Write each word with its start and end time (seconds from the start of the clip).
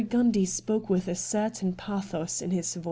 Gundy 0.03 0.47
spoke 0.47 0.89
with 0.89 1.07
a 1.07 1.13
certain 1.13 1.73
pathos 1.73 2.41
in 2.41 2.49
his 2.49 2.73
voice. 2.73 2.79